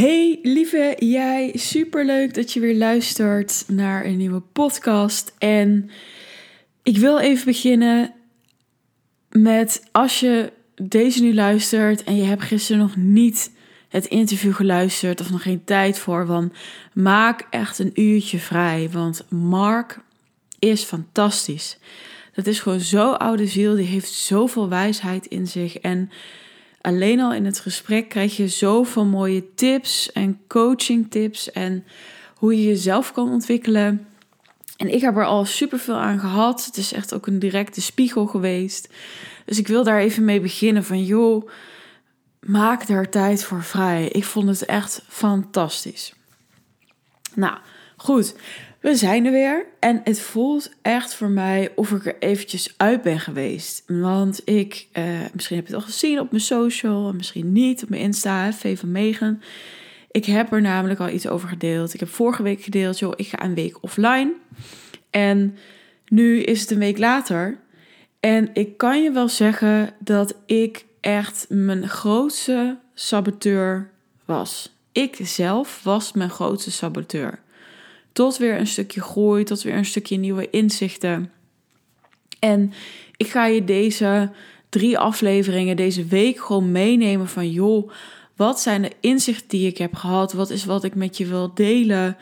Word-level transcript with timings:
Hey 0.00 0.38
lieve 0.42 0.96
jij, 0.98 1.52
superleuk 1.54 2.34
dat 2.34 2.52
je 2.52 2.60
weer 2.60 2.76
luistert 2.76 3.64
naar 3.66 4.04
een 4.04 4.16
nieuwe 4.16 4.40
podcast. 4.40 5.34
En 5.38 5.90
ik 6.82 6.96
wil 6.96 7.18
even 7.18 7.44
beginnen 7.44 8.14
met 9.28 9.88
als 9.92 10.20
je 10.20 10.52
deze 10.82 11.22
nu 11.22 11.34
luistert 11.34 12.04
en 12.04 12.16
je 12.16 12.22
hebt 12.22 12.42
gisteren 12.42 12.80
nog 12.82 12.96
niet 12.96 13.50
het 13.88 14.06
interview 14.06 14.54
geluisterd 14.54 15.20
of 15.20 15.30
nog 15.30 15.42
geen 15.42 15.64
tijd 15.64 15.98
voor, 15.98 16.26
dan 16.26 16.52
maak 16.92 17.46
echt 17.50 17.78
een 17.78 18.00
uurtje 18.00 18.38
vrij. 18.38 18.88
Want 18.92 19.24
Mark 19.30 20.00
is 20.58 20.82
fantastisch. 20.82 21.78
Dat 22.34 22.46
is 22.46 22.60
gewoon 22.60 22.80
zo'n 22.80 23.18
oude 23.18 23.46
ziel, 23.46 23.74
die 23.74 23.86
heeft 23.86 24.12
zoveel 24.12 24.68
wijsheid 24.68 25.26
in 25.26 25.46
zich. 25.46 25.78
En 25.78 26.10
alleen 26.80 27.20
al 27.20 27.34
in 27.34 27.44
het 27.44 27.60
gesprek 27.60 28.08
krijg 28.08 28.36
je 28.36 28.48
zoveel 28.48 29.04
mooie 29.04 29.54
tips 29.54 30.12
en 30.12 30.40
coaching 30.48 31.10
tips 31.10 31.52
en 31.52 31.84
hoe 32.34 32.56
je 32.56 32.64
jezelf 32.64 33.12
kan 33.12 33.30
ontwikkelen. 33.30 34.06
En 34.76 34.94
ik 34.94 35.00
heb 35.00 35.16
er 35.16 35.24
al 35.24 35.44
superveel 35.44 35.96
aan 35.96 36.18
gehad. 36.18 36.64
Het 36.64 36.76
is 36.76 36.92
echt 36.92 37.14
ook 37.14 37.26
een 37.26 37.38
directe 37.38 37.80
spiegel 37.80 38.26
geweest. 38.26 38.88
Dus 39.44 39.58
ik 39.58 39.66
wil 39.66 39.84
daar 39.84 40.00
even 40.00 40.24
mee 40.24 40.40
beginnen 40.40 40.84
van 40.84 41.04
joh, 41.04 41.48
maak 42.40 42.86
daar 42.86 43.08
tijd 43.08 43.44
voor 43.44 43.62
vrij. 43.62 44.08
Ik 44.08 44.24
vond 44.24 44.48
het 44.48 44.64
echt 44.64 45.02
fantastisch. 45.08 46.14
Nou, 47.34 47.58
goed. 47.96 48.34
We 48.80 48.94
zijn 48.94 49.26
er 49.26 49.32
weer 49.32 49.66
en 49.78 50.00
het 50.04 50.20
voelt 50.20 50.70
echt 50.82 51.14
voor 51.14 51.28
mij 51.28 51.72
of 51.74 51.90
ik 51.90 52.06
er 52.06 52.16
eventjes 52.18 52.74
uit 52.76 53.02
ben 53.02 53.20
geweest. 53.20 53.82
Want 53.86 54.40
ik, 54.44 54.86
eh, 54.92 55.04
misschien 55.32 55.56
heb 55.56 55.66
je 55.66 55.72
het 55.72 55.82
al 55.82 55.88
gezien 55.88 56.20
op 56.20 56.30
mijn 56.30 56.42
social, 56.42 57.12
misschien 57.12 57.52
niet 57.52 57.82
op 57.82 57.88
mijn 57.88 58.02
Insta, 58.02 58.52
V 58.52 58.78
van 58.78 58.92
Megen. 58.92 59.42
Ik 60.10 60.24
heb 60.24 60.52
er 60.52 60.60
namelijk 60.60 61.00
al 61.00 61.08
iets 61.08 61.28
over 61.28 61.48
gedeeld. 61.48 61.94
Ik 61.94 62.00
heb 62.00 62.08
vorige 62.08 62.42
week 62.42 62.62
gedeeld, 62.62 62.98
joh, 62.98 63.12
ik 63.16 63.26
ga 63.26 63.44
een 63.44 63.54
week 63.54 63.82
offline. 63.82 64.32
En 65.10 65.56
nu 66.08 66.42
is 66.42 66.60
het 66.60 66.70
een 66.70 66.78
week 66.78 66.98
later. 66.98 67.58
En 68.20 68.50
ik 68.52 68.76
kan 68.76 69.02
je 69.02 69.10
wel 69.10 69.28
zeggen 69.28 69.90
dat 69.98 70.34
ik 70.46 70.84
echt 71.00 71.46
mijn 71.48 71.88
grootste 71.88 72.78
saboteur 72.94 73.90
was. 74.24 74.74
Ik 74.92 75.18
zelf 75.22 75.80
was 75.82 76.12
mijn 76.12 76.30
grootste 76.30 76.70
saboteur. 76.70 77.38
Tot 78.12 78.36
weer 78.36 78.58
een 78.58 78.66
stukje 78.66 79.00
groei, 79.00 79.44
tot 79.44 79.62
weer 79.62 79.74
een 79.74 79.84
stukje 79.84 80.16
nieuwe 80.16 80.50
inzichten. 80.50 81.32
En 82.38 82.72
ik 83.16 83.26
ga 83.26 83.46
je 83.46 83.64
deze 83.64 84.30
drie 84.68 84.98
afleveringen 84.98 85.76
deze 85.76 86.04
week 86.04 86.38
gewoon 86.38 86.72
meenemen 86.72 87.28
van 87.28 87.50
joh, 87.50 87.90
wat 88.36 88.60
zijn 88.60 88.82
de 88.82 88.92
inzichten 89.00 89.48
die 89.48 89.66
ik 89.66 89.78
heb 89.78 89.94
gehad? 89.94 90.32
Wat 90.32 90.50
is 90.50 90.64
wat 90.64 90.84
ik 90.84 90.94
met 90.94 91.16
je 91.16 91.26
wil 91.26 91.54
delen? 91.54 92.16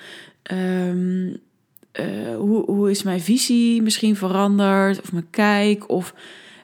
Um, 0.53 1.41
hoe, 2.37 2.65
hoe 2.65 2.91
is 2.91 3.03
mijn 3.03 3.21
visie 3.21 3.83
misschien 3.83 4.17
veranderd? 4.17 5.01
Of 5.01 5.13
mijn 5.13 5.31
kijk? 5.31 5.89
Of 5.91 6.15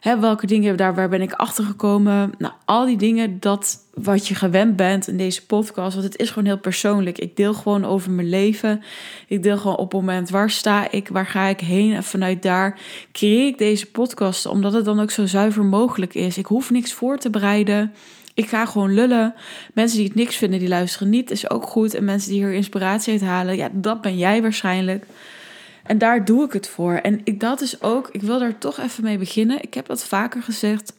Hè, 0.04 0.20
welke 0.20 0.46
dingen 0.46 0.76
daar, 0.76 0.94
waar 0.94 1.08
ben 1.08 1.22
ik 1.22 1.32
achter 1.32 1.64
gekomen? 1.64 2.32
Nou, 2.38 2.52
al 2.64 2.86
die 2.86 2.96
dingen, 2.96 3.40
dat 3.40 3.78
wat 3.94 4.28
je 4.28 4.34
gewend 4.34 4.76
bent 4.76 5.08
in 5.08 5.16
deze 5.16 5.46
podcast. 5.46 5.92
Want 5.94 6.06
het 6.06 6.16
is 6.16 6.28
gewoon 6.28 6.44
heel 6.44 6.58
persoonlijk. 6.58 7.18
Ik 7.18 7.36
deel 7.36 7.54
gewoon 7.54 7.84
over 7.84 8.10
mijn 8.10 8.28
leven. 8.28 8.82
Ik 9.28 9.42
deel 9.42 9.56
gewoon 9.56 9.76
op 9.76 9.92
het 9.92 10.00
moment 10.00 10.30
waar 10.30 10.50
sta 10.50 10.90
ik, 10.90 11.08
waar 11.08 11.26
ga 11.26 11.46
ik 11.46 11.60
heen. 11.60 11.94
En 11.94 12.02
vanuit 12.02 12.42
daar 12.42 12.78
creëer 13.12 13.46
ik 13.46 13.58
deze 13.58 13.90
podcast. 13.90 14.46
Omdat 14.46 14.72
het 14.72 14.84
dan 14.84 15.00
ook 15.00 15.10
zo 15.10 15.26
zuiver 15.26 15.64
mogelijk 15.64 16.14
is. 16.14 16.38
Ik 16.38 16.46
hoef 16.46 16.70
niks 16.70 16.92
voor 16.92 17.18
te 17.18 17.30
bereiden. 17.30 17.92
Ik 18.34 18.48
ga 18.48 18.66
gewoon 18.66 18.94
lullen. 18.94 19.34
Mensen 19.74 19.98
die 19.98 20.06
het 20.06 20.16
niks 20.16 20.36
vinden, 20.36 20.58
die 20.58 20.68
luisteren 20.68 21.10
niet. 21.10 21.30
Is 21.30 21.50
ook 21.50 21.66
goed. 21.66 21.94
En 21.94 22.04
mensen 22.04 22.30
die 22.30 22.44
hier 22.44 22.52
inspiratie 22.52 23.12
uit 23.12 23.22
halen, 23.22 23.56
ja, 23.56 23.68
dat 23.72 24.00
ben 24.00 24.18
jij 24.18 24.42
waarschijnlijk. 24.42 25.04
En 25.84 25.98
daar 25.98 26.24
doe 26.24 26.44
ik 26.44 26.52
het 26.52 26.68
voor. 26.68 26.94
En 26.94 27.20
ik, 27.24 27.40
dat 27.40 27.60
is 27.60 27.82
ook, 27.82 28.08
ik 28.12 28.22
wil 28.22 28.38
daar 28.38 28.58
toch 28.58 28.78
even 28.78 29.04
mee 29.04 29.18
beginnen. 29.18 29.62
Ik 29.62 29.74
heb 29.74 29.86
dat 29.86 30.04
vaker 30.04 30.42
gezegd. 30.42 30.92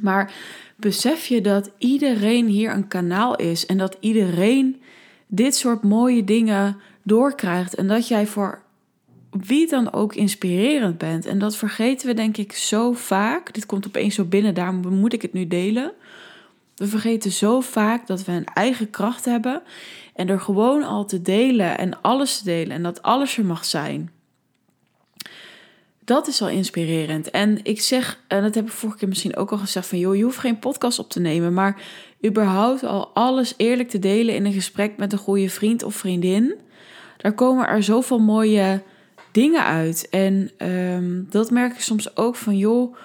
Maar 0.00 0.32
besef 0.76 1.26
je 1.26 1.40
dat 1.40 1.70
iedereen 1.78 2.46
hier 2.46 2.72
een 2.72 2.88
kanaal 2.88 3.36
is 3.36 3.66
en 3.66 3.78
dat 3.78 3.96
iedereen 4.00 4.82
dit 5.26 5.56
soort 5.56 5.82
mooie 5.82 6.24
dingen 6.24 6.76
doorkrijgt 7.02 7.74
en 7.74 7.88
dat 7.88 8.08
jij 8.08 8.26
voor 8.26 8.62
wie 9.30 9.68
dan 9.68 9.92
ook 9.92 10.14
inspirerend 10.14 10.98
bent. 10.98 11.26
En 11.26 11.38
dat 11.38 11.56
vergeten 11.56 12.06
we 12.06 12.14
denk 12.14 12.36
ik 12.36 12.52
zo 12.52 12.92
vaak. 12.92 13.54
Dit 13.54 13.66
komt 13.66 13.86
opeens 13.86 14.14
zo 14.14 14.24
binnen, 14.24 14.54
daarom 14.54 14.98
moet 14.98 15.12
ik 15.12 15.22
het 15.22 15.32
nu 15.32 15.46
delen. 15.46 15.92
We 16.74 16.86
vergeten 16.86 17.32
zo 17.32 17.60
vaak 17.60 18.06
dat 18.06 18.24
we 18.24 18.32
een 18.32 18.48
eigen 18.54 18.90
kracht 18.90 19.24
hebben 19.24 19.62
en 20.14 20.28
er 20.28 20.40
gewoon 20.40 20.82
al 20.82 21.04
te 21.04 21.22
delen 21.22 21.78
en 21.78 22.02
alles 22.02 22.38
te 22.38 22.44
delen 22.44 22.76
en 22.76 22.82
dat 22.82 23.02
alles 23.02 23.36
er 23.36 23.44
mag 23.44 23.64
zijn. 23.64 24.10
Dat 26.04 26.28
is 26.28 26.42
al 26.42 26.48
inspirerend. 26.48 27.30
En 27.30 27.60
ik 27.62 27.80
zeg, 27.80 28.20
en 28.28 28.42
dat 28.42 28.54
heb 28.54 28.66
ik 28.66 28.72
vorige 28.72 28.98
keer 28.98 29.08
misschien 29.08 29.36
ook 29.36 29.52
al 29.52 29.58
gezegd: 29.58 29.86
van 29.86 29.98
joh, 29.98 30.16
je 30.16 30.22
hoeft 30.22 30.38
geen 30.38 30.58
podcast 30.58 30.98
op 30.98 31.10
te 31.10 31.20
nemen, 31.20 31.54
maar 31.54 31.82
überhaupt 32.26 32.84
al 32.84 33.08
alles 33.14 33.54
eerlijk 33.56 33.88
te 33.88 33.98
delen 33.98 34.34
in 34.34 34.44
een 34.44 34.52
gesprek 34.52 34.96
met 34.96 35.12
een 35.12 35.18
goede 35.18 35.48
vriend 35.48 35.82
of 35.82 35.94
vriendin. 35.94 36.54
Daar 37.16 37.32
komen 37.32 37.68
er 37.68 37.82
zoveel 37.82 38.18
mooie 38.18 38.82
dingen 39.32 39.64
uit. 39.64 40.08
En 40.10 40.50
ehm, 40.56 41.22
dat 41.30 41.50
merk 41.50 41.72
ik 41.72 41.80
soms 41.80 42.16
ook 42.16 42.36
van 42.36 42.56
joh. 42.56 42.96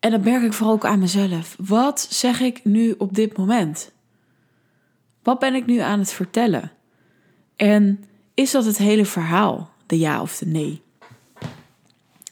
En 0.00 0.10
dat 0.10 0.24
merk 0.24 0.42
ik 0.42 0.52
vooral 0.52 0.74
ook 0.74 0.84
aan 0.84 0.98
mezelf. 0.98 1.56
Wat 1.58 2.06
zeg 2.10 2.40
ik 2.40 2.64
nu 2.64 2.94
op 2.98 3.14
dit 3.14 3.36
moment? 3.36 3.92
Wat 5.24 5.38
ben 5.38 5.54
ik 5.54 5.66
nu 5.66 5.78
aan 5.78 5.98
het 5.98 6.12
vertellen? 6.12 6.72
En 7.56 8.04
is 8.34 8.50
dat 8.50 8.64
het 8.64 8.78
hele 8.78 9.04
verhaal, 9.04 9.70
de 9.86 9.98
ja 9.98 10.20
of 10.20 10.38
de 10.38 10.46
nee? 10.46 10.82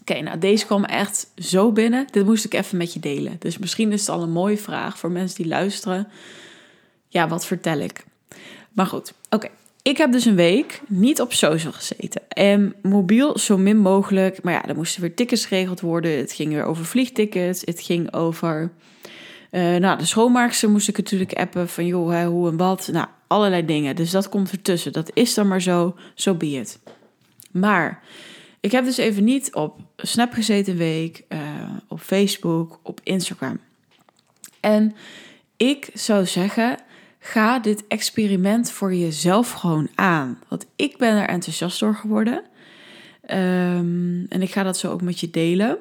Oké, 0.00 0.20
nou 0.20 0.38
deze 0.38 0.66
kwam 0.66 0.84
echt 0.84 1.30
zo 1.36 1.72
binnen. 1.72 2.06
Dit 2.10 2.24
moest 2.24 2.44
ik 2.44 2.54
even 2.54 2.78
met 2.78 2.92
je 2.92 3.00
delen. 3.00 3.36
Dus 3.38 3.58
misschien 3.58 3.92
is 3.92 4.00
het 4.00 4.08
al 4.08 4.22
een 4.22 4.32
mooie 4.32 4.58
vraag 4.58 4.98
voor 4.98 5.10
mensen 5.10 5.36
die 5.36 5.46
luisteren. 5.46 6.08
Ja, 7.08 7.28
wat 7.28 7.46
vertel 7.46 7.78
ik? 7.78 8.04
Maar 8.72 8.86
goed, 8.86 9.12
oké. 9.30 9.48
Ik 9.82 9.96
heb 9.96 10.12
dus 10.12 10.24
een 10.24 10.34
week 10.34 10.82
niet 10.88 11.20
op 11.20 11.32
social 11.32 11.72
gezeten. 11.72 12.28
En 12.28 12.74
mobiel 12.82 13.38
zo 13.38 13.58
min 13.58 13.78
mogelijk. 13.78 14.42
Maar 14.42 14.52
ja, 14.52 14.68
er 14.68 14.74
moesten 14.74 15.00
weer 15.00 15.14
tickets 15.14 15.46
geregeld 15.46 15.80
worden. 15.80 16.18
Het 16.18 16.32
ging 16.32 16.52
weer 16.52 16.64
over 16.64 16.84
vliegtickets. 16.84 17.62
Het 17.64 17.80
ging 17.80 18.12
over 18.12 18.72
uh, 19.52 19.76
nou, 19.76 19.98
de 19.98 20.04
schoonmaakster 20.04 20.70
moest 20.70 20.88
ik 20.88 20.96
natuurlijk 20.96 21.32
appen 21.32 21.68
van 21.68 21.86
joh, 21.86 22.24
hoe 22.26 22.50
en 22.50 22.56
wat. 22.56 22.88
Nou, 22.92 23.06
allerlei 23.26 23.64
dingen. 23.64 23.96
Dus 23.96 24.10
dat 24.10 24.28
komt 24.28 24.50
ertussen. 24.50 24.92
Dat 24.92 25.10
is 25.14 25.34
dan 25.34 25.48
maar 25.48 25.62
zo, 25.62 25.94
zo 26.14 26.30
so 26.30 26.34
be 26.34 26.46
it. 26.46 26.78
Maar 27.50 28.02
ik 28.60 28.72
heb 28.72 28.84
dus 28.84 28.96
even 28.96 29.24
niet 29.24 29.54
op 29.54 29.80
Snap 29.96 30.32
gezeten 30.32 30.72
een 30.72 30.78
week, 30.78 31.24
uh, 31.28 31.38
op 31.88 32.00
Facebook, 32.00 32.80
op 32.82 33.00
Instagram. 33.02 33.58
En 34.60 34.94
ik 35.56 35.90
zou 35.94 36.26
zeggen, 36.26 36.78
ga 37.18 37.58
dit 37.58 37.86
experiment 37.86 38.70
voor 38.70 38.94
jezelf 38.94 39.50
gewoon 39.50 39.88
aan. 39.94 40.38
Want 40.48 40.66
ik 40.76 40.98
ben 40.98 41.16
er 41.16 41.28
enthousiast 41.28 41.80
door 41.80 41.94
geworden. 41.94 42.42
Um, 43.30 44.26
en 44.28 44.42
ik 44.42 44.52
ga 44.52 44.62
dat 44.62 44.78
zo 44.78 44.90
ook 44.90 45.02
met 45.02 45.20
je 45.20 45.30
delen 45.30 45.78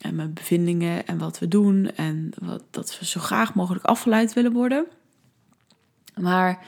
en 0.00 0.14
mijn 0.14 0.32
bevindingen 0.32 1.06
en 1.06 1.18
wat 1.18 1.38
we 1.38 1.48
doen 1.48 1.90
en 1.94 2.32
wat, 2.38 2.62
dat 2.70 2.98
we 2.98 3.06
zo 3.06 3.20
graag 3.20 3.54
mogelijk 3.54 3.84
afgeleid 3.84 4.32
willen 4.32 4.52
worden. 4.52 4.86
Maar 6.14 6.66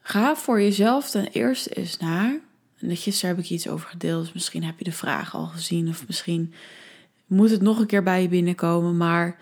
ga 0.00 0.36
voor 0.36 0.60
jezelf 0.60 1.10
ten 1.10 1.26
eerste 1.26 1.70
eens 1.70 1.98
naar. 1.98 2.40
En 2.78 2.96
gisteren 2.96 3.36
heb 3.36 3.44
ik 3.44 3.50
iets 3.50 3.68
over 3.68 3.88
gedeeld, 3.88 4.24
dus 4.24 4.32
misschien 4.32 4.64
heb 4.64 4.78
je 4.78 4.84
de 4.84 4.92
vraag 4.92 5.34
al 5.34 5.46
gezien 5.46 5.88
of 5.88 6.06
misschien 6.06 6.54
moet 7.26 7.50
het 7.50 7.62
nog 7.62 7.78
een 7.78 7.86
keer 7.86 8.02
bij 8.02 8.22
je 8.22 8.28
binnenkomen. 8.28 8.96
Maar 8.96 9.38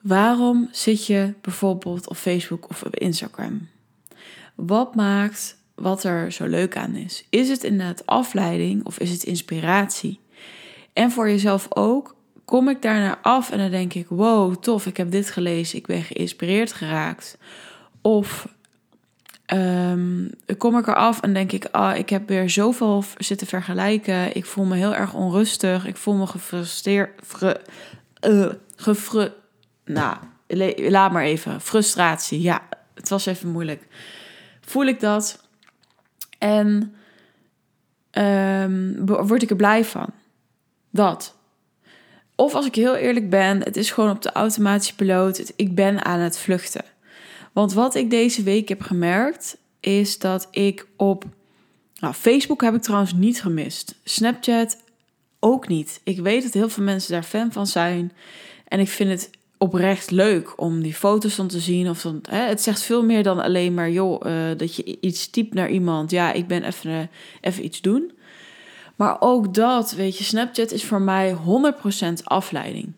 waarom 0.00 0.68
zit 0.72 1.06
je 1.06 1.34
bijvoorbeeld 1.40 2.08
op 2.08 2.16
Facebook 2.16 2.68
of 2.68 2.82
op 2.82 2.96
Instagram? 2.96 3.68
Wat 4.54 4.94
maakt 4.94 5.56
wat 5.74 6.04
er 6.04 6.32
zo 6.32 6.46
leuk 6.46 6.76
aan 6.76 6.94
is? 6.94 7.26
Is 7.30 7.48
het 7.48 7.64
inderdaad 7.64 8.06
afleiding 8.06 8.84
of 8.84 8.98
is 8.98 9.10
het 9.10 9.22
inspiratie? 9.22 10.20
En 10.94 11.10
voor 11.10 11.28
jezelf 11.28 11.66
ook. 11.68 12.14
Kom 12.44 12.68
ik 12.68 12.82
daarna 12.82 13.18
af 13.22 13.50
en 13.50 13.58
dan 13.58 13.70
denk 13.70 13.94
ik: 13.94 14.06
wow, 14.08 14.54
tof, 14.54 14.86
ik 14.86 14.96
heb 14.96 15.10
dit 15.10 15.30
gelezen, 15.30 15.78
ik 15.78 15.86
ben 15.86 16.02
geïnspireerd 16.02 16.72
geraakt. 16.72 17.38
Of 18.00 18.48
um, 19.52 20.30
kom 20.58 20.78
ik 20.78 20.86
eraf 20.86 21.20
en 21.20 21.34
denk 21.34 21.52
ik: 21.52 21.66
ah, 21.70 21.96
ik 21.96 22.10
heb 22.10 22.28
weer 22.28 22.50
zoveel 22.50 23.04
zitten 23.18 23.46
vergelijken. 23.46 24.36
Ik 24.36 24.44
voel 24.44 24.64
me 24.64 24.76
heel 24.76 24.94
erg 24.94 25.14
onrustig. 25.14 25.86
Ik 25.86 25.96
voel 25.96 26.14
me 26.14 26.26
gefrustreerd. 26.26 27.10
Fru, 27.24 27.54
uh, 28.28 28.52
gefru, 28.76 29.32
nou, 29.84 30.16
laat 30.76 31.12
maar 31.12 31.24
even. 31.24 31.60
Frustratie. 31.60 32.40
Ja, 32.40 32.62
het 32.94 33.08
was 33.08 33.26
even 33.26 33.48
moeilijk. 33.48 33.86
Voel 34.60 34.84
ik 34.84 35.00
dat? 35.00 35.48
En 36.38 36.94
um, 38.12 39.06
word 39.06 39.42
ik 39.42 39.50
er 39.50 39.56
blij 39.56 39.84
van? 39.84 40.08
Dat. 40.94 41.34
Of 42.34 42.54
als 42.54 42.66
ik 42.66 42.74
heel 42.74 42.94
eerlijk 42.94 43.30
ben, 43.30 43.62
het 43.62 43.76
is 43.76 43.90
gewoon 43.90 44.10
op 44.10 44.22
de 44.22 44.32
automatische 44.32 44.94
piloot. 44.94 45.52
ik 45.56 45.74
ben 45.74 46.04
aan 46.04 46.20
het 46.20 46.38
vluchten. 46.38 46.84
Want 47.52 47.72
wat 47.72 47.94
ik 47.94 48.10
deze 48.10 48.42
week 48.42 48.68
heb 48.68 48.82
gemerkt, 48.82 49.56
is 49.80 50.18
dat 50.18 50.48
ik 50.50 50.86
op. 50.96 51.24
Nou, 52.00 52.14
Facebook 52.14 52.62
heb 52.62 52.74
ik 52.74 52.82
trouwens 52.82 53.12
niet 53.12 53.42
gemist. 53.42 53.94
Snapchat 54.04 54.76
ook 55.40 55.68
niet. 55.68 56.00
Ik 56.04 56.20
weet 56.20 56.42
dat 56.42 56.52
heel 56.52 56.68
veel 56.68 56.84
mensen 56.84 57.12
daar 57.12 57.22
fan 57.22 57.52
van 57.52 57.66
zijn. 57.66 58.12
En 58.68 58.80
ik 58.80 58.88
vind 58.88 59.10
het 59.10 59.30
oprecht 59.58 60.10
leuk 60.10 60.60
om 60.60 60.82
die 60.82 60.94
foto's 60.94 61.36
dan 61.36 61.48
te 61.48 61.60
zien. 61.60 61.88
Of 61.88 62.02
dan, 62.02 62.20
hè, 62.28 62.46
het 62.46 62.62
zegt 62.62 62.82
veel 62.82 63.04
meer 63.04 63.22
dan 63.22 63.38
alleen 63.40 63.74
maar, 63.74 63.90
joh, 63.90 64.26
uh, 64.26 64.32
dat 64.56 64.76
je 64.76 64.98
iets 65.00 65.30
typt 65.30 65.54
naar 65.54 65.70
iemand. 65.70 66.10
Ja, 66.10 66.32
ik 66.32 66.46
ben 66.46 66.62
even, 66.62 66.90
uh, 66.90 66.98
even 67.40 67.64
iets 67.64 67.80
doen. 67.80 68.12
Maar 68.96 69.16
ook 69.20 69.54
dat, 69.54 69.92
weet 69.92 70.18
je, 70.18 70.24
Snapchat 70.24 70.70
is 70.70 70.84
voor 70.84 71.00
mij 71.00 71.36
100% 71.36 72.24
afleiding. 72.24 72.92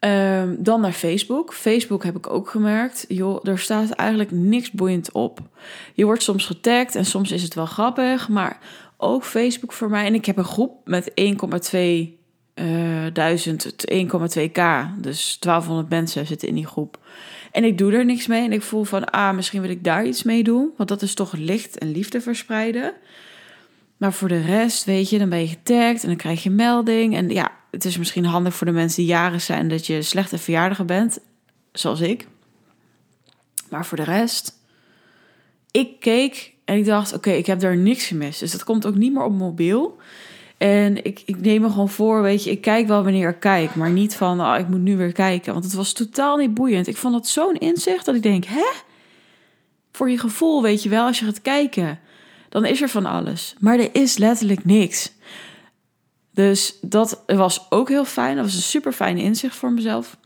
Um, 0.00 0.56
dan 0.58 0.80
naar 0.80 0.92
Facebook. 0.92 1.54
Facebook 1.54 2.04
heb 2.04 2.16
ik 2.16 2.30
ook 2.30 2.50
gemerkt. 2.50 3.04
Joh, 3.08 3.48
er 3.48 3.58
staat 3.58 3.90
eigenlijk 3.90 4.30
niks 4.30 4.70
boeiend 4.70 5.12
op. 5.12 5.40
Je 5.94 6.04
wordt 6.04 6.22
soms 6.22 6.46
getagd 6.46 6.94
en 6.94 7.04
soms 7.04 7.30
is 7.30 7.42
het 7.42 7.54
wel 7.54 7.66
grappig. 7.66 8.28
Maar 8.28 8.58
ook 8.96 9.24
Facebook 9.24 9.72
voor 9.72 9.90
mij. 9.90 10.06
En 10.06 10.14
ik 10.14 10.24
heb 10.24 10.36
een 10.36 10.44
groep 10.44 10.72
met 10.84 11.10
1,2 11.10 11.78
uh, 12.54 13.06
1000, 13.12 13.84
1,2k. 13.92 14.60
Dus 14.98 15.36
1200 15.38 15.88
mensen 15.88 16.26
zitten 16.26 16.48
in 16.48 16.54
die 16.54 16.66
groep. 16.66 16.98
En 17.52 17.64
ik 17.64 17.78
doe 17.78 17.92
er 17.92 18.04
niks 18.04 18.26
mee. 18.26 18.44
En 18.44 18.52
ik 18.52 18.62
voel 18.62 18.84
van, 18.84 19.04
ah, 19.04 19.34
misschien 19.34 19.60
wil 19.60 19.70
ik 19.70 19.84
daar 19.84 20.06
iets 20.06 20.22
mee 20.22 20.42
doen. 20.42 20.70
Want 20.76 20.88
dat 20.88 21.02
is 21.02 21.14
toch 21.14 21.32
licht 21.32 21.78
en 21.78 21.90
liefde 21.90 22.20
verspreiden. 22.20 22.92
Maar 24.00 24.12
voor 24.12 24.28
de 24.28 24.40
rest, 24.40 24.84
weet 24.84 25.10
je, 25.10 25.18
dan 25.18 25.28
ben 25.28 25.40
je 25.40 25.46
getagd 25.46 26.02
en 26.02 26.08
dan 26.08 26.16
krijg 26.16 26.42
je 26.42 26.50
melding. 26.50 27.14
En 27.14 27.28
ja, 27.28 27.50
het 27.70 27.84
is 27.84 27.98
misschien 27.98 28.24
handig 28.24 28.54
voor 28.54 28.66
de 28.66 28.72
mensen 28.72 29.02
die 29.02 29.10
jaren 29.10 29.40
zijn 29.40 29.68
dat 29.68 29.86
je 29.86 30.02
slechte 30.02 30.38
verjaardagen 30.38 30.86
bent, 30.86 31.18
zoals 31.72 32.00
ik. 32.00 32.26
Maar 33.68 33.86
voor 33.86 33.96
de 33.96 34.04
rest, 34.04 34.58
ik 35.70 36.00
keek 36.00 36.52
en 36.64 36.76
ik 36.76 36.84
dacht, 36.84 37.14
oké, 37.14 37.30
ik 37.30 37.46
heb 37.46 37.60
daar 37.60 37.76
niks 37.76 38.06
gemist. 38.06 38.40
Dus 38.40 38.52
dat 38.52 38.64
komt 38.64 38.86
ook 38.86 38.94
niet 38.94 39.12
meer 39.12 39.24
op 39.24 39.32
mobiel. 39.32 39.96
En 40.58 41.04
ik, 41.04 41.22
ik 41.24 41.40
neem 41.40 41.60
me 41.60 41.68
gewoon 41.68 41.88
voor, 41.88 42.22
weet 42.22 42.44
je, 42.44 42.50
ik 42.50 42.60
kijk 42.60 42.86
wel 42.86 43.02
wanneer 43.02 43.28
ik 43.28 43.40
kijk, 43.40 43.74
maar 43.74 43.90
niet 43.90 44.14
van, 44.14 44.40
oh, 44.40 44.58
ik 44.58 44.68
moet 44.68 44.80
nu 44.80 44.96
weer 44.96 45.12
kijken. 45.12 45.52
Want 45.52 45.64
het 45.64 45.74
was 45.74 45.92
totaal 45.92 46.36
niet 46.36 46.54
boeiend. 46.54 46.86
Ik 46.86 46.96
vond 46.96 47.14
dat 47.14 47.28
zo'n 47.28 47.58
inzicht 47.58 48.04
dat 48.04 48.14
ik 48.14 48.22
denk, 48.22 48.44
hè? 48.44 48.66
Voor 49.92 50.10
je 50.10 50.18
gevoel, 50.18 50.62
weet 50.62 50.82
je 50.82 50.88
wel, 50.88 51.06
als 51.06 51.18
je 51.18 51.24
gaat 51.24 51.42
kijken, 51.42 52.00
dan 52.50 52.64
is 52.64 52.82
er 52.82 52.88
van 52.88 53.06
alles. 53.06 53.54
Maar 53.58 53.78
er 53.78 53.88
is 53.92 54.16
letterlijk 54.16 54.64
niks. 54.64 55.12
Dus 56.34 56.74
dat 56.80 57.22
was 57.26 57.66
ook 57.70 57.88
heel 57.88 58.04
fijn. 58.04 58.36
Dat 58.36 58.44
was 58.44 58.54
een 58.54 58.60
super 58.60 58.92
fijn 58.92 59.18
inzicht 59.18 59.56
voor 59.56 59.72
mezelf. 59.72 60.16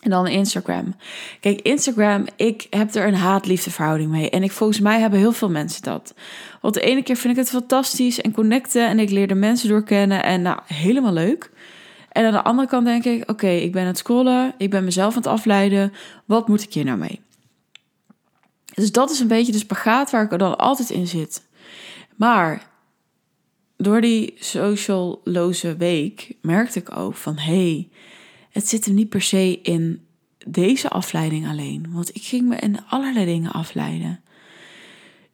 En 0.00 0.10
dan 0.10 0.26
Instagram. 0.26 0.94
Kijk, 1.40 1.60
Instagram, 1.60 2.24
ik 2.36 2.66
heb 2.70 2.94
er 2.94 3.06
een 3.06 3.14
haat-liefde 3.14 4.06
mee. 4.06 4.30
En 4.30 4.42
ik, 4.42 4.52
volgens 4.52 4.80
mij 4.80 5.00
hebben 5.00 5.18
heel 5.18 5.32
veel 5.32 5.50
mensen 5.50 5.82
dat. 5.82 6.14
Want 6.60 6.74
de 6.74 6.80
ene 6.80 7.02
keer 7.02 7.16
vind 7.16 7.32
ik 7.32 7.38
het 7.38 7.50
fantastisch 7.50 8.20
en 8.20 8.32
connecten. 8.32 8.88
En 8.88 8.98
ik 8.98 9.10
leer 9.10 9.28
de 9.28 9.34
mensen 9.34 9.68
doorkennen. 9.68 10.22
En 10.22 10.42
nou, 10.42 10.58
helemaal 10.64 11.12
leuk. 11.12 11.50
En 12.12 12.24
aan 12.24 12.32
de 12.32 12.42
andere 12.42 12.68
kant 12.68 12.84
denk 12.84 13.04
ik, 13.04 13.30
oké, 13.30 13.48
ik 13.48 13.72
ben 13.72 13.80
aan 13.80 13.88
het 13.88 13.98
scrollen. 13.98 14.54
Ik 14.58 14.70
ben 14.70 14.84
mezelf 14.84 15.10
aan 15.10 15.22
het 15.22 15.26
afleiden. 15.26 15.92
Wat 16.24 16.48
moet 16.48 16.62
ik 16.62 16.72
hier 16.72 16.84
nou 16.84 16.98
mee? 16.98 17.20
Dus 18.76 18.92
dat 18.92 19.10
is 19.10 19.20
een 19.20 19.28
beetje 19.28 19.52
de 19.52 19.58
spagaat 19.58 20.10
waar 20.10 20.24
ik 20.24 20.32
er 20.32 20.38
dan 20.38 20.58
altijd 20.58 20.90
in 20.90 21.06
zit. 21.06 21.42
Maar 22.16 22.70
door 23.76 24.00
die 24.00 24.34
socialloze 24.38 25.76
week 25.76 26.36
merkte 26.42 26.78
ik 26.78 26.96
ook 26.96 27.14
van 27.14 27.38
hé, 27.38 27.70
hey, 27.70 27.88
het 28.50 28.68
zit 28.68 28.84
hem 28.84 28.94
niet 28.94 29.08
per 29.08 29.22
se 29.22 29.60
in 29.62 30.06
deze 30.46 30.88
afleiding 30.88 31.48
alleen. 31.48 31.86
Want 31.90 32.14
ik 32.14 32.22
ging 32.22 32.48
me 32.48 32.56
in 32.56 32.86
allerlei 32.88 33.24
dingen 33.24 33.52
afleiden. 33.52 34.20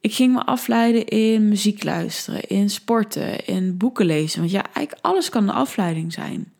Ik 0.00 0.14
ging 0.14 0.32
me 0.32 0.44
afleiden 0.44 1.06
in 1.06 1.48
muziek 1.48 1.84
luisteren, 1.84 2.42
in 2.48 2.70
sporten, 2.70 3.46
in 3.46 3.76
boeken 3.76 4.06
lezen. 4.06 4.40
Want 4.40 4.50
ja, 4.50 4.62
eigenlijk 4.62 4.98
alles 5.00 5.28
kan 5.28 5.42
een 5.42 5.54
afleiding 5.54 6.12
zijn. 6.12 6.52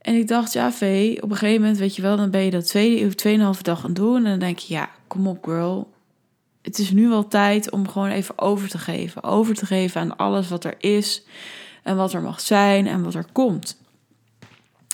En 0.00 0.14
ik 0.14 0.28
dacht, 0.28 0.52
ja, 0.52 0.72
Vee, 0.72 1.22
op 1.22 1.30
een 1.30 1.36
gegeven 1.36 1.60
moment, 1.60 1.78
weet 1.78 1.96
je 1.96 2.02
wel, 2.02 2.16
dan 2.16 2.30
ben 2.30 2.44
je 2.44 2.50
dat 2.50 2.66
tweede 2.66 3.06
of 3.06 3.14
tweeënhalve 3.14 3.62
dag 3.62 3.78
aan 3.78 3.86
het 3.86 3.96
doen. 3.96 4.16
En 4.16 4.30
dan 4.30 4.38
denk 4.38 4.58
je, 4.58 4.74
ja, 4.74 4.90
kom 5.10 5.26
op, 5.26 5.44
girl 5.44 5.88
het 6.62 6.78
is 6.78 6.90
nu 6.90 7.08
wel 7.08 7.28
tijd 7.28 7.70
om 7.70 7.88
gewoon 7.88 8.10
even 8.10 8.38
over 8.38 8.68
te 8.68 8.78
geven. 8.78 9.22
Over 9.22 9.54
te 9.54 9.66
geven 9.66 10.00
aan 10.00 10.16
alles 10.16 10.48
wat 10.48 10.64
er 10.64 10.74
is 10.78 11.22
en 11.82 11.96
wat 11.96 12.12
er 12.12 12.22
mag 12.22 12.40
zijn 12.40 12.86
en 12.86 13.02
wat 13.02 13.14
er 13.14 13.26
komt. 13.32 13.80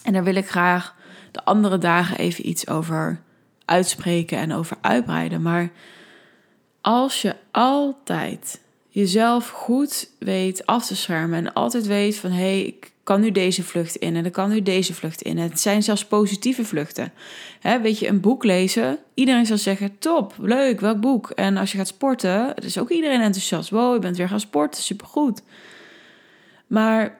En 0.02 0.12
daar 0.12 0.24
wil 0.24 0.34
ik 0.34 0.48
graag 0.48 0.94
de 1.30 1.44
andere 1.44 1.78
dagen 1.78 2.18
even 2.18 2.48
iets 2.48 2.68
over 2.68 3.20
uitspreken 3.64 4.38
en 4.38 4.52
over 4.52 4.76
uitbreiden. 4.80 5.42
Maar 5.42 5.70
als 6.80 7.22
je 7.22 7.36
altijd 7.50 8.60
jezelf 8.88 9.48
goed 9.48 10.10
weet 10.18 10.66
af 10.66 10.86
te 10.86 10.96
schermen 10.96 11.38
en 11.38 11.52
altijd 11.52 11.86
weet 11.86 12.16
van 12.16 12.30
hé, 12.30 12.36
hey, 12.36 12.62
ik 12.62 12.92
kan 13.06 13.20
nu 13.20 13.30
deze 13.30 13.62
vlucht 13.62 13.96
in 13.96 14.16
en 14.16 14.22
dan 14.22 14.32
kan 14.32 14.48
nu 14.48 14.62
deze 14.62 14.94
vlucht 14.94 15.22
in. 15.22 15.38
Het 15.38 15.60
zijn 15.60 15.82
zelfs 15.82 16.04
positieve 16.04 16.64
vluchten. 16.64 17.12
Weet 17.82 17.98
je, 17.98 18.08
een 18.08 18.20
boek 18.20 18.44
lezen, 18.44 18.98
iedereen 19.14 19.46
zal 19.46 19.58
zeggen 19.58 19.98
top, 19.98 20.34
leuk, 20.38 20.80
welk 20.80 21.00
boek? 21.00 21.30
En 21.30 21.56
als 21.56 21.72
je 21.72 21.78
gaat 21.78 21.86
sporten, 21.86 22.54
is 22.54 22.78
ook 22.78 22.90
iedereen 22.90 23.20
enthousiast. 23.20 23.70
Wow, 23.70 23.94
je 23.94 24.00
bent 24.00 24.16
weer 24.16 24.28
gaan 24.28 24.40
sporten, 24.40 24.82
supergoed. 24.82 25.42
Maar 26.66 27.18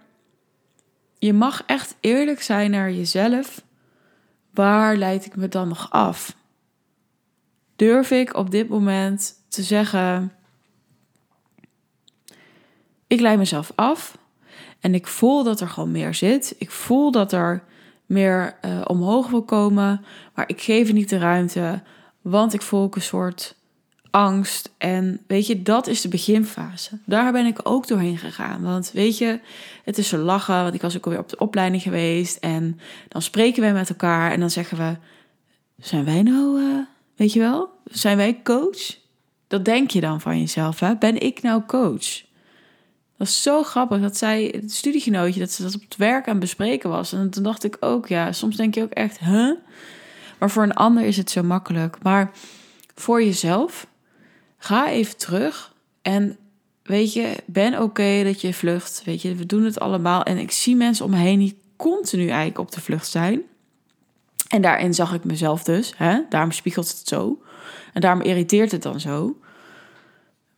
je 1.18 1.32
mag 1.32 1.62
echt 1.66 1.96
eerlijk 2.00 2.42
zijn 2.42 2.70
naar 2.70 2.92
jezelf. 2.92 3.62
Waar 4.50 4.96
leid 4.96 5.26
ik 5.26 5.36
me 5.36 5.48
dan 5.48 5.68
nog 5.68 5.90
af? 5.90 6.36
Durf 7.76 8.10
ik 8.10 8.36
op 8.36 8.50
dit 8.50 8.68
moment 8.68 9.34
te 9.48 9.62
zeggen: 9.62 10.32
ik 13.06 13.20
leid 13.20 13.38
mezelf 13.38 13.72
af 13.74 14.18
en 14.80 14.94
ik 14.94 15.06
voel 15.06 15.44
dat 15.44 15.60
er 15.60 15.68
gewoon 15.68 15.90
meer 15.90 16.14
zit. 16.14 16.54
Ik 16.58 16.70
voel 16.70 17.10
dat 17.10 17.32
er 17.32 17.62
meer 18.06 18.58
uh, 18.64 18.80
omhoog 18.86 19.28
wil 19.28 19.42
komen. 19.42 20.04
Maar 20.34 20.48
ik 20.48 20.60
geef 20.60 20.92
niet 20.92 21.08
de 21.08 21.18
ruimte. 21.18 21.82
Want 22.22 22.54
ik 22.54 22.62
voel 22.62 22.82
ook 22.82 22.94
een 22.96 23.02
soort 23.02 23.56
angst. 24.10 24.72
En 24.78 25.20
weet 25.26 25.46
je, 25.46 25.62
dat 25.62 25.86
is 25.86 26.00
de 26.00 26.08
beginfase. 26.08 26.98
Daar 27.04 27.32
ben 27.32 27.46
ik 27.46 27.60
ook 27.62 27.86
doorheen 27.86 28.18
gegaan. 28.18 28.62
Want 28.62 28.90
weet 28.92 29.18
je, 29.18 29.40
het 29.84 29.98
is 29.98 30.08
zo 30.08 30.18
lachen. 30.18 30.62
Want 30.62 30.74
ik 30.74 30.82
was 30.82 30.96
ook 30.96 31.04
alweer 31.04 31.20
op 31.20 31.28
de 31.28 31.38
opleiding 31.38 31.82
geweest. 31.82 32.36
En 32.36 32.80
dan 33.08 33.22
spreken 33.22 33.62
wij 33.62 33.72
met 33.72 33.88
elkaar. 33.88 34.32
En 34.32 34.40
dan 34.40 34.50
zeggen 34.50 34.78
we: 34.78 34.96
Zijn 35.78 36.04
wij 36.04 36.22
nou, 36.22 36.60
uh, 36.60 36.78
weet 37.16 37.32
je 37.32 37.40
wel? 37.40 37.68
Zijn 37.84 38.16
wij 38.16 38.40
coach? 38.42 38.96
Dat 39.46 39.64
denk 39.64 39.90
je 39.90 40.00
dan 40.00 40.20
van 40.20 40.38
jezelf. 40.38 40.80
Hè? 40.80 40.96
Ben 40.96 41.20
ik 41.20 41.42
nou 41.42 41.62
coach? 41.66 42.25
Dat 43.18 43.26
is 43.26 43.42
zo 43.42 43.62
grappig 43.62 44.00
dat 44.00 44.16
zij, 44.16 44.54
het 44.60 44.72
studiegenootje, 44.72 45.40
dat 45.40 45.50
ze 45.50 45.62
dat 45.62 45.74
op 45.74 45.80
het 45.80 45.96
werk 45.96 46.26
aan 46.26 46.30
het 46.30 46.40
bespreken 46.40 46.90
was. 46.90 47.12
En 47.12 47.30
toen 47.30 47.42
dacht 47.42 47.64
ik 47.64 47.76
ook, 47.80 48.08
ja, 48.08 48.32
soms 48.32 48.56
denk 48.56 48.74
je 48.74 48.82
ook 48.82 48.90
echt, 48.90 49.18
huh? 49.18 49.52
Maar 50.38 50.50
voor 50.50 50.62
een 50.62 50.74
ander 50.74 51.04
is 51.04 51.16
het 51.16 51.30
zo 51.30 51.42
makkelijk. 51.42 52.02
Maar 52.02 52.30
voor 52.94 53.22
jezelf, 53.22 53.86
ga 54.58 54.88
even 54.88 55.16
terug 55.16 55.74
en 56.02 56.36
weet 56.82 57.12
je, 57.12 57.42
ben 57.46 57.82
oké 57.82 58.24
dat 58.24 58.40
je 58.40 58.54
vlucht. 58.54 59.02
Weet 59.04 59.22
je, 59.22 59.34
we 59.34 59.46
doen 59.46 59.64
het 59.64 59.80
allemaal. 59.80 60.22
En 60.22 60.38
ik 60.38 60.50
zie 60.50 60.76
mensen 60.76 61.04
om 61.04 61.10
me 61.10 61.16
heen 61.16 61.38
die 61.38 61.58
continu 61.76 62.26
eigenlijk 62.26 62.58
op 62.58 62.72
de 62.72 62.80
vlucht 62.80 63.08
zijn. 63.08 63.42
En 64.48 64.62
daarin 64.62 64.94
zag 64.94 65.14
ik 65.14 65.24
mezelf 65.24 65.62
dus. 65.62 65.92
Hè? 65.96 66.20
Daarom 66.28 66.52
spiegelt 66.52 66.88
het 66.88 67.08
zo. 67.08 67.42
En 67.92 68.00
daarom 68.00 68.22
irriteert 68.22 68.72
het 68.72 68.82
dan 68.82 69.00
zo. 69.00 69.38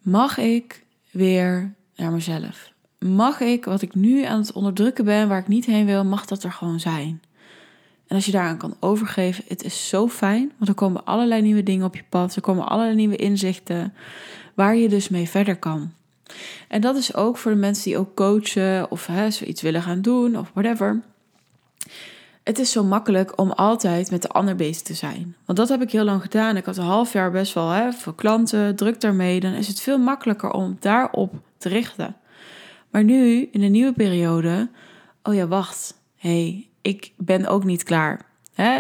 Mag 0.03 0.39
ik 0.39 0.85
weer 1.11 1.75
naar 1.99 2.13
mezelf. 2.13 2.73
Mag 2.99 3.41
ik 3.41 3.65
wat 3.65 3.83
ik 3.83 3.95
nu 3.95 4.25
aan 4.25 4.39
het 4.39 4.53
onderdrukken 4.53 5.05
ben, 5.05 5.29
waar 5.29 5.39
ik 5.39 5.49
niet 5.49 5.65
heen 5.65 5.87
wil, 5.87 6.05
mag 6.05 6.27
dat 6.27 6.43
er 6.43 6.53
gewoon 6.53 6.81
zijn? 6.81 7.23
En 8.07 8.17
als 8.17 8.27
je 8.27 8.33
daaraan 8.33 8.57
kan 8.57 8.77
overgeven, 8.81 9.45
het 9.49 9.65
is 9.65 9.89
zo 9.89 10.09
fijn, 10.09 10.53
want 10.57 10.69
er 10.69 10.75
komen 10.75 11.05
allerlei 11.05 11.43
nieuwe 11.43 11.63
dingen 11.63 11.87
op 11.87 11.97
je 11.97 12.05
pad, 12.09 12.35
er 12.35 12.43
komen 12.43 12.69
allerlei 12.69 12.97
nieuwe 12.97 13.17
inzichten 13.17 13.95
waar 14.55 14.77
je 14.77 14.89
dus 14.89 15.09
mee 15.09 15.29
verder 15.29 15.57
kan. 15.57 15.93
En 16.69 16.81
dat 16.81 16.97
is 16.97 17.15
ook 17.15 17.37
voor 17.37 17.51
de 17.51 17.57
mensen 17.57 17.85
die 17.85 17.99
ook 17.99 18.15
coachen 18.15 18.91
of 18.91 19.07
hè, 19.07 19.31
zoiets 19.31 19.63
willen 19.63 19.83
gaan 19.83 20.03
doen 20.03 20.39
of 20.39 20.51
whatever. 20.55 21.01
Het 22.43 22.59
is 22.59 22.71
zo 22.71 22.85
makkelijk 22.85 23.39
om 23.41 23.51
altijd 23.51 24.11
met 24.11 24.23
de 24.23 24.29
ander 24.29 24.57
bezig 24.57 24.83
te 24.83 24.95
zijn. 24.95 25.37
Want 25.45 25.59
dat 25.59 25.69
heb 25.69 25.83
ik 25.83 25.91
heel 25.91 26.05
lang 26.05 26.23
gedaan. 26.23 26.57
Ik 26.57 26.65
had 26.65 26.77
een 26.77 26.85
half 26.85 27.13
jaar 27.13 27.31
best 27.31 27.53
wel 27.53 27.69
hè, 27.69 27.93
voor 27.93 28.15
klanten, 28.15 28.77
druk 28.77 29.01
daarmee. 29.01 29.41
Dan 29.41 29.53
is 29.53 29.69
het 29.69 29.81
veel 29.81 29.99
makkelijker 29.99 30.51
om 30.51 30.77
daarop 30.81 31.35
te 31.59 31.69
richten. 31.69 32.17
Maar 32.91 33.05
nu, 33.05 33.49
in 33.53 33.63
een 33.63 33.71
nieuwe 33.71 33.93
periode, 33.93 34.69
oh 35.23 35.35
ja, 35.35 35.47
wacht. 35.47 35.95
hey, 36.17 36.69
ik 36.83 37.13
ben 37.17 37.47
ook 37.47 37.65
niet 37.65 37.83
klaar. 37.83 38.27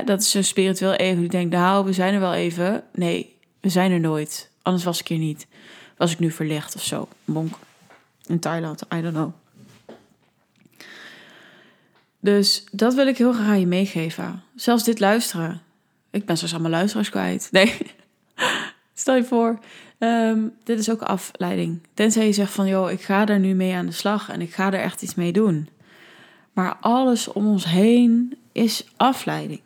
Dat 0.04 0.20
is 0.20 0.30
zo 0.30 0.42
spiritueel 0.42 0.92
ego. 0.92 1.20
Die 1.20 1.28
denkt, 1.28 1.54
nou, 1.54 1.84
we 1.84 1.92
zijn 1.92 2.14
er 2.14 2.20
wel 2.20 2.34
even. 2.34 2.84
Nee, 2.92 3.36
we 3.60 3.68
zijn 3.68 3.90
er 3.90 4.00
nooit. 4.00 4.50
Anders 4.62 4.84
was 4.84 5.00
ik 5.00 5.08
hier 5.08 5.18
niet. 5.18 5.46
Was 5.96 6.12
ik 6.12 6.18
nu 6.18 6.30
verlicht 6.30 6.74
of 6.74 6.84
zo. 6.84 7.08
Bonk. 7.24 7.54
In 8.26 8.38
Thailand, 8.38 8.82
I 8.94 9.00
don't 9.00 9.14
know. 9.14 9.32
Dus 12.20 12.64
dat 12.72 12.94
wil 12.94 13.06
ik 13.06 13.18
heel 13.18 13.32
graag 13.32 13.58
je 13.58 13.66
meegeven. 13.66 14.42
Zelfs 14.54 14.84
dit 14.84 15.00
luisteren. 15.00 15.62
ik 16.10 16.26
ben 16.26 16.36
straks 16.36 16.54
allemaal 16.54 16.70
luisteraars 16.70 17.10
kwijt. 17.10 17.48
Nee, 17.50 17.76
stel 19.08 19.20
je 19.20 19.24
voor, 19.24 19.58
ehm, 19.98 20.48
dit 20.64 20.78
is 20.78 20.90
ook 20.90 21.02
afleiding. 21.02 21.80
Tenzij 21.94 22.26
je 22.26 22.32
zegt 22.32 22.52
van, 22.52 22.66
joh, 22.66 22.90
ik 22.90 23.00
ga 23.00 23.26
er 23.26 23.38
nu 23.38 23.54
mee 23.54 23.74
aan 23.74 23.86
de 23.86 23.92
slag 23.92 24.28
en 24.28 24.40
ik 24.40 24.54
ga 24.54 24.66
er 24.72 24.80
echt 24.80 25.02
iets 25.02 25.14
mee 25.14 25.32
doen. 25.32 25.68
Maar 26.52 26.76
alles 26.80 27.28
om 27.28 27.46
ons 27.46 27.64
heen 27.64 28.38
is 28.52 28.88
afleiding 28.96 29.60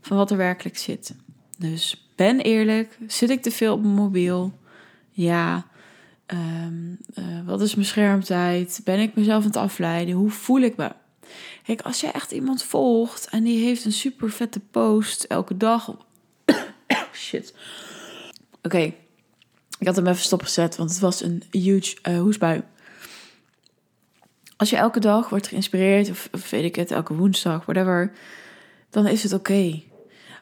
van 0.00 0.16
wat 0.16 0.30
er 0.30 0.36
werkelijk 0.36 0.78
zit. 0.78 1.14
Dus 1.58 2.08
ben 2.16 2.40
eerlijk, 2.40 2.98
zit 3.06 3.30
ik 3.30 3.42
te 3.42 3.50
veel 3.50 3.72
op 3.72 3.82
mijn 3.82 3.94
mobiel? 3.94 4.52
Ja. 5.10 5.66
Um, 6.26 6.98
wat 7.44 7.60
is 7.60 7.74
mijn 7.74 7.86
schermtijd? 7.86 8.80
Ben 8.84 8.98
ik 8.98 9.14
mezelf 9.14 9.40
aan 9.40 9.48
het 9.48 9.56
afleiden? 9.56 10.14
Hoe 10.14 10.30
voel 10.30 10.60
ik 10.60 10.76
me? 10.76 10.90
Kijk, 11.62 11.80
als 11.80 12.00
je 12.00 12.06
echt 12.06 12.32
iemand 12.32 12.62
volgt 12.62 13.28
en 13.28 13.44
die 13.44 13.64
heeft 13.64 13.84
een 13.84 13.92
super 13.92 14.30
vette 14.30 14.60
post 14.60 15.22
elke 15.22 15.56
dag. 15.56 15.96
shit. 17.12 17.54
Oké, 18.62 18.92
ik 19.78 19.86
had 19.86 19.96
hem 19.96 20.06
even 20.06 20.22
stopgezet, 20.22 20.76
want 20.76 20.90
het 20.90 20.98
was 20.98 21.22
een 21.22 21.42
huge 21.50 21.96
uh, 22.08 22.18
hoesbui. 22.18 22.62
Als 24.56 24.70
je 24.70 24.76
elke 24.76 25.00
dag 25.00 25.28
wordt 25.28 25.46
geïnspireerd, 25.46 26.10
of, 26.10 26.28
of, 26.32 26.50
weet 26.50 26.64
ik 26.64 26.76
het, 26.76 26.90
elke 26.90 27.14
woensdag, 27.14 27.64
whatever, 27.64 28.12
dan 28.90 29.06
is 29.06 29.22
het 29.22 29.32
oké. 29.32 29.82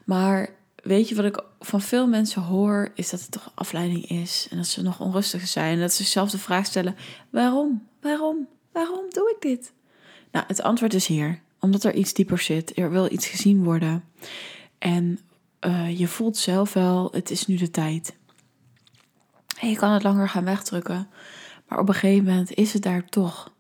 Maar 0.05 0.49
weet 0.83 1.09
je 1.09 1.15
wat 1.15 1.25
ik 1.25 1.45
van 1.61 1.81
veel 1.81 2.07
mensen 2.07 2.43
hoor, 2.43 2.91
is 2.95 3.11
dat 3.11 3.21
het 3.21 3.31
toch 3.31 3.53
afleiding 3.55 4.09
is 4.09 4.47
en 4.51 4.57
dat 4.57 4.67
ze 4.67 4.83
nog 4.83 5.01
onrustig 5.01 5.49
zijn 5.49 5.75
en 5.75 5.81
dat 5.81 5.93
ze 5.93 6.03
zichzelf 6.03 6.31
de 6.31 6.39
vraag 6.39 6.67
stellen: 6.67 6.97
waarom, 7.31 7.87
waarom, 8.01 8.49
waarom 8.73 9.05
doe 9.11 9.35
ik 9.37 9.41
dit? 9.41 9.73
Nou, 10.33 10.45
het 10.49 10.63
antwoord 10.63 10.95
is 10.95 11.07
hier. 11.07 11.41
Omdat 11.61 11.85
er 11.85 11.95
iets 11.95 12.15
dieper 12.15 12.39
zit. 12.39 12.79
Er 12.79 12.91
wil 12.91 13.13
iets 13.13 13.27
gezien 13.27 13.65
worden. 13.65 14.05
En 14.79 15.19
uh, 15.67 15.99
je 15.99 16.09
voelt 16.09 16.37
zelf 16.37 16.73
wel, 16.73 17.09
het 17.13 17.31
is 17.31 17.47
nu 17.47 17.57
de 17.57 17.71
tijd. 17.71 18.17
En 19.61 19.69
je 19.69 19.77
kan 19.77 19.93
het 19.93 20.03
langer 20.03 20.29
gaan 20.29 20.45
wegdrukken. 20.45 21.09
Maar 21.69 21.79
op 21.79 21.89
een 21.89 21.95
gegeven 21.95 22.25
moment 22.25 22.55
is 22.55 22.73
het 22.73 22.83
daar 22.83 23.05
toch. 23.05 23.53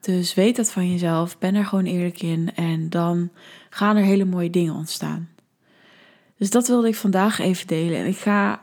Dus 0.00 0.34
weet 0.34 0.56
dat 0.56 0.72
van 0.72 0.90
jezelf. 0.90 1.38
Ben 1.38 1.54
er 1.54 1.64
gewoon 1.64 1.84
eerlijk 1.84 2.22
in. 2.22 2.54
En 2.54 2.90
dan 2.90 3.30
gaan 3.70 3.96
er 3.96 4.04
hele 4.04 4.24
mooie 4.24 4.50
dingen 4.50 4.74
ontstaan. 4.74 5.28
Dus 6.36 6.50
dat 6.50 6.68
wilde 6.68 6.88
ik 6.88 6.94
vandaag 6.94 7.38
even 7.38 7.66
delen. 7.66 7.98
En 7.98 8.06
ik 8.06 8.16
ga 8.16 8.62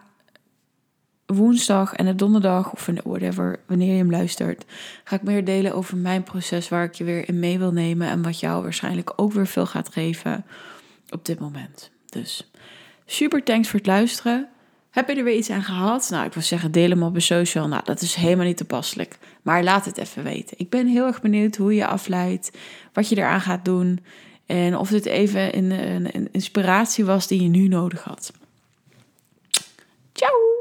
woensdag 1.25 1.93
en 1.93 2.05
de 2.05 2.15
donderdag, 2.15 2.71
of 2.71 2.89
whatever, 3.03 3.59
wanneer 3.67 3.91
je 3.91 3.97
hem 3.97 4.11
luistert, 4.11 4.65
ga 5.03 5.15
ik 5.15 5.23
meer 5.23 5.45
delen 5.45 5.73
over 5.73 5.97
mijn 5.97 6.23
proces 6.23 6.69
waar 6.69 6.83
ik 6.83 6.93
je 6.93 7.03
weer 7.03 7.27
in 7.27 7.39
mee 7.39 7.59
wil 7.59 7.71
nemen 7.71 8.07
en 8.07 8.21
wat 8.21 8.39
jou 8.39 8.63
waarschijnlijk 8.63 9.13
ook 9.15 9.31
weer 9.31 9.47
veel 9.47 9.65
gaat 9.65 9.89
geven 9.89 10.45
op 11.09 11.25
dit 11.25 11.39
moment. 11.39 11.91
Dus 12.09 12.51
super 13.05 13.43
thanks 13.43 13.69
voor 13.69 13.79
het 13.79 13.87
luisteren. 13.87 14.47
Heb 14.89 15.07
je 15.09 15.15
er 15.15 15.23
weer 15.23 15.37
iets 15.37 15.49
aan 15.49 15.63
gehad? 15.63 16.07
Nou, 16.09 16.25
ik 16.25 16.33
wil 16.33 16.43
zeggen, 16.43 16.71
deel 16.71 16.89
hem 16.89 17.03
op 17.03 17.15
een 17.15 17.21
social. 17.21 17.67
Nou, 17.67 17.83
dat 17.83 18.01
is 18.01 18.15
helemaal 18.15 18.45
niet 18.45 18.57
toepasselijk. 18.57 19.17
Maar 19.41 19.63
laat 19.63 19.85
het 19.85 19.97
even 19.97 20.23
weten. 20.23 20.59
Ik 20.59 20.69
ben 20.69 20.87
heel 20.87 21.05
erg 21.05 21.21
benieuwd 21.21 21.55
hoe 21.55 21.75
je 21.75 21.85
afleidt, 21.85 22.51
wat 22.93 23.09
je 23.09 23.17
eraan 23.17 23.41
gaat 23.41 23.65
doen. 23.65 23.99
En 24.45 24.77
of 24.77 24.89
dit 24.89 25.05
even 25.05 25.57
een, 25.57 25.71
een, 25.71 26.15
een 26.15 26.29
inspiratie 26.31 27.05
was 27.05 27.27
die 27.27 27.41
je 27.41 27.47
nu 27.47 27.67
nodig 27.67 28.03
had. 28.03 28.31
Ciao! 30.13 30.58